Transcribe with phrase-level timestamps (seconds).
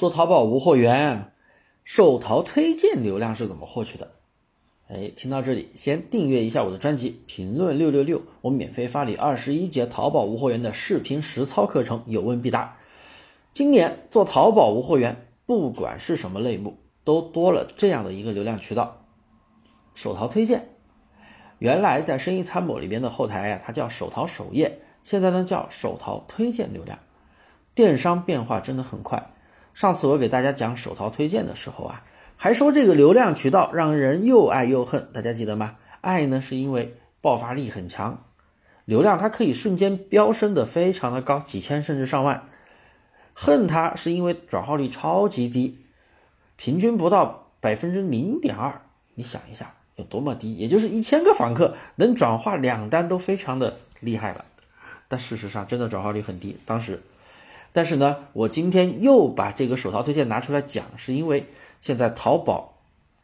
[0.00, 1.30] 做淘宝无货源，
[1.84, 4.12] 手淘推荐流量是怎么获取的？
[4.88, 12.78] 哎，听到这里，先订阅一下我的专辑，评论六六六，我免费发你二十一节淘宝无货源的视频实操课程，有问必答。
[13.52, 19.02] 今年做淘宝无货源，不管是什么类目，都多了这样的一个流量渠道，
[19.94, 20.70] 手淘推荐。
[21.58, 26.98] 原来在生意参谋里边的后台呀，它叫手淘首页，现在呢叫手淘推荐流量。
[27.74, 29.34] 电商变化真的很快。
[29.72, 32.02] 上次我给大家讲手淘推荐的时候啊，
[32.36, 35.76] 还说这个流量渠道让人又爱又恨，大家记得吗？
[36.00, 38.24] 爱呢是因为爆发力很强，
[38.84, 42.42] 流量它可以瞬间飙升的非常的高，几千甚至上万；
[43.32, 45.78] 恨它是因为转化率超级低，
[46.56, 48.80] 平均不到百分之零点二。
[49.14, 54.44] 你想一下有多么低，也就是一千个访客能转化两单都非常的厉害了。
[55.08, 57.00] 但事实上真的转化率很低，当时。
[57.72, 61.46] 但是呢，我今天又把这个手淘推荐拿出来讲，是因为
[61.80, 62.74] 现在淘宝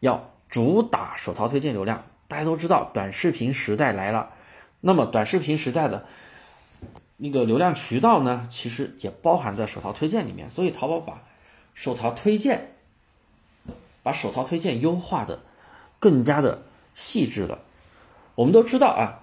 [0.00, 2.04] 要主打手淘推荐流量。
[2.26, 4.30] 大家都知道，短视频时代来了，
[4.80, 6.06] 那么短视频时代的
[7.18, 10.50] 那个流量渠道呢，其实也包含在手淘推荐里面。
[10.50, 11.22] 所以淘宝把
[11.74, 12.72] 手淘推荐，
[14.02, 15.40] 把手淘推荐优化的
[16.00, 16.62] 更加的
[16.94, 17.58] 细致了。
[18.34, 19.20] 我们都知道啊，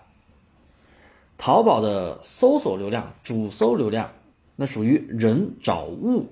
[1.38, 4.11] 淘宝的搜索流量、主搜流量。
[4.61, 6.27] 那属于人找物，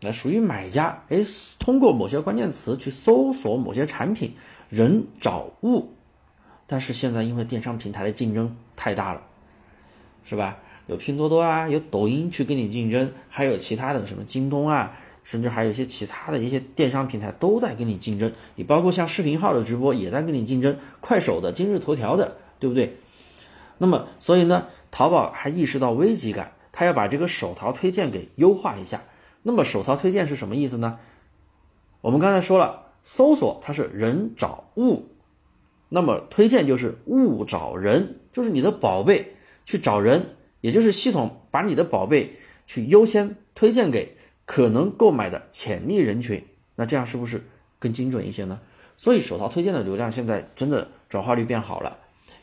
[0.00, 1.22] 那属于买家哎，
[1.58, 4.32] 通过某些关键词去搜索某些产品，
[4.70, 5.92] 人找物。
[6.66, 9.20] 但是现在因为电商平台的竞争太大了，
[10.24, 10.56] 是吧？
[10.86, 18.32] 有拼多多啊，有抖音去跟你竞争，还有其他的什么京东啊，甚至还有一些其他的一些电商平台都在跟你竞争。
[18.54, 22.96] 你包括像视频号的直播也在跟你竞争，快手的、今日头条的，对不对？
[23.76, 26.52] 那么，所以呢，淘宝还意识到危机感。
[26.76, 29.04] 他要把这个手淘推荐给优化一下。
[29.44, 30.98] 那么手淘推荐是什么意思呢？
[32.00, 35.06] 我们刚才说了，搜索它是人找物，
[35.88, 46.44] 那么推荐就是物找人，就是你的宝贝去找人，也就是系统把你的宝贝去优先推荐给可能购买的潜力人群。
[46.74, 47.46] 那这样是不是
[47.78, 48.60] 更精准一些呢？
[48.96, 51.98] 所以手淘推荐的流量现在真的转化率变好了。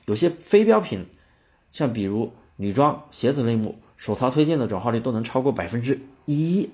[0.06, 1.06] 有些非标品，
[1.72, 3.76] 像比如女装、鞋子类目。
[4.02, 6.72] 手淘推荐的转化率都能超过百分之一，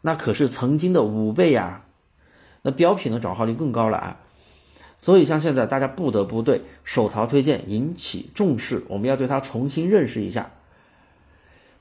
[0.00, 1.84] 那可是曾经的五倍呀！
[2.62, 4.20] 那标品的转化率更高了啊！
[4.98, 10.50] 所以像现在大家不得不对手淘推荐引起重视，我们要对它重新认识一下。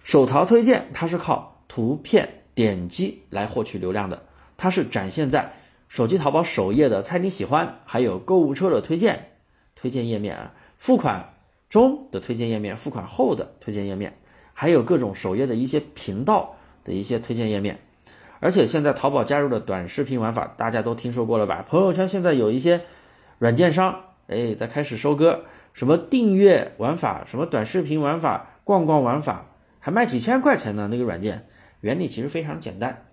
[0.03, 4.21] 手淘推荐它是靠图片点击来获取流量的，
[4.57, 5.53] 它是展现在
[5.87, 9.31] 手机淘宝首页的猜你喜欢，还有购物车的推荐
[9.73, 11.33] 推荐页面啊，付款
[11.67, 14.15] 中的推荐页面，付款后的推荐页面。
[14.61, 17.79] 还有各种首页的一些频道的一些推荐页面，
[18.39, 21.65] 而且现在淘宝加入了短视频玩法，大家都听说过了吧？
[21.67, 22.81] 朋友圈现在有一些
[23.39, 29.47] 软件商，哎，在开始收割什么订阅玩法、什么短视频玩法、逛逛玩法，
[29.79, 30.87] 还卖几千块钱呢？
[30.91, 31.47] 那个软件
[31.79, 33.05] 原理其实非常简单，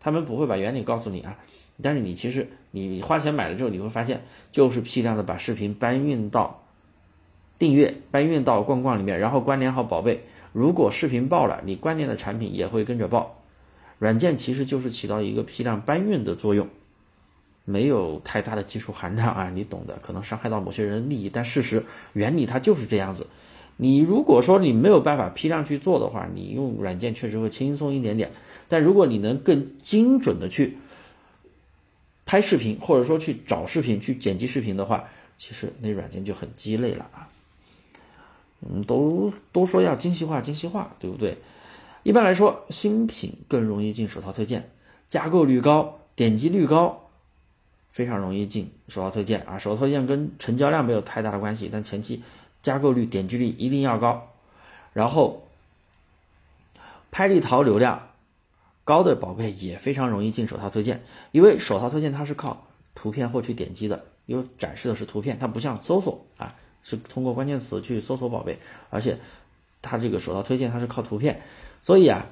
[0.00, 1.38] 他们不会把原理告诉你啊，
[1.80, 6.64] 但是你其实你花钱买了之后，你会发现就是批量的把视频搬运到
[7.60, 10.24] 订阅、搬运到逛逛里面，然后关联好宝贝。
[10.52, 13.42] 如果视频爆了，你关联的产品也会跟着爆。
[13.98, 16.66] 软件其实就是起到一个批量搬运的作用，
[17.64, 19.98] 没有太大的技术含量啊， 你懂的。
[20.02, 21.84] 可能伤害到某些人的利益，但事实
[22.14, 23.26] 原理它就是这样子。
[23.76, 28.30] 你如果说你没有办法批量去做的话，你用软件确实会轻松一点点。
[28.68, 30.76] 但如果你能更精准的去
[32.24, 35.04] 拍视频，或者说去找视频、去剪辑视频的话，
[35.38, 37.28] 其实那软件就很鸡肋了啊。
[38.60, 41.38] 嗯，都都说要精细化，精细化，对不对？
[42.02, 44.70] 一般来说，新品更容易进手淘推荐，
[45.08, 47.08] 加购率高，点击率高，
[47.90, 49.58] 非常容易进手淘推荐啊。
[49.58, 52.22] 手淘推荐跟成交量没有太大的关系，但前期
[52.62, 54.28] 加购率、点击率一定要高。
[54.92, 55.46] 然后，
[57.10, 58.08] 拍立淘流量
[58.84, 61.02] 高的宝贝也非常容易进手套推荐，
[61.32, 66.54] 因为手套推荐它是靠图片获取点击的，因为展示的是图片，它不像搜索啊。
[66.82, 68.58] 是通过关键词去搜索宝贝，
[68.90, 69.18] 而且
[69.82, 71.42] 它这个手淘推荐它是靠图片，
[71.82, 72.26] 所以啊，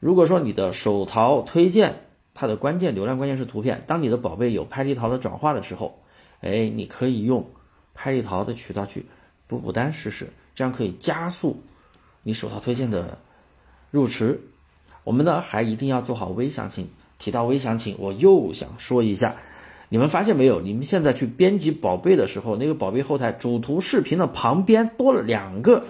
[0.00, 6.00] 如果说你的手淘推荐它的关键流量关键是图片，当你的宝贝有拍立淘的转化的时候，
[6.40, 7.50] 哎，你可以用
[7.94, 9.06] 拍立淘的渠道去
[9.46, 11.62] 补补单试试，这样可以加速
[12.22, 13.18] 你手淘推荐的
[13.90, 14.40] 入池。
[15.04, 16.88] 我们呢还一定要做好微详情。
[17.18, 19.36] 提到微详情，我又想说一下。
[19.92, 20.62] 你们发现没有？
[20.62, 25.84] 你们现在去编辑宝贝的时候，那个宝贝后台主图视频的旁边多了两个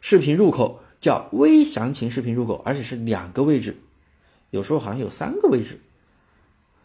[0.00, 3.76] 视频入口，叫微详情视频入口，而且是两个位置。
[4.50, 5.78] 有时候好像有三个位置，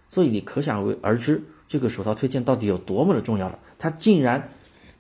[0.10, 3.58] 所以你可想而知这个手套推荐到底有多么的重要了。
[3.80, 4.52] 它竟然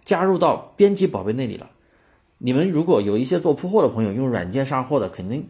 [0.03, 1.69] 加入到编辑宝贝那里了。
[2.39, 5.47] 你们如果有一些做铺货的朋友用软件上货的，肯定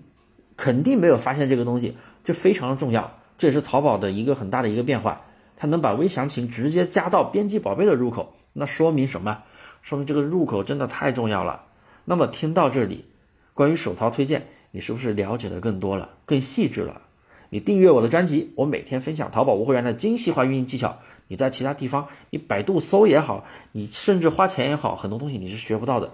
[0.57, 1.95] 肯定没有发现这个东西，
[2.25, 3.19] 这非常的重要。
[3.37, 5.21] 这也是淘宝的一个很大的一个变化，
[5.63, 9.43] 它能把微详情直接加到编辑宝贝的入口，那说明什么？
[9.81, 11.63] 说明这个入口真的太重要了。
[12.03, 13.05] 那么听到这里，
[13.53, 17.03] 关于手淘推荐，你是不是了解的更多了、更细致了？
[17.49, 20.97] 你订阅我的专辑，我每天分享淘宝无货源的精细化运营技巧。
[21.29, 26.11] 你在其他地方，你百度搜也好，你甚至花钱也好，很多东西你是学不到的，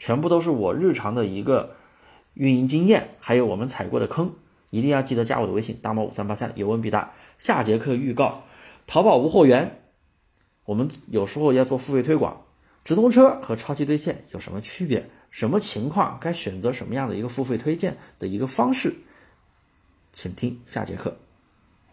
[0.00, 1.76] 全部都是我日常的一个
[2.34, 4.32] 运营经验，还有我们踩过的坑。
[4.70, 7.12] 一定要记得加我的微信大猫五三八三，有问必答。
[7.38, 8.44] 下节课预告：
[8.86, 9.82] 淘宝无货源，
[10.64, 12.44] 我们有时候要做付费推广。
[12.82, 15.10] 直通车和超级兑现有什么区别？
[15.30, 18.94] 什么情况该选择什么样的一个付费推荐的一个方式？
[20.12, 21.16] 请听下节课。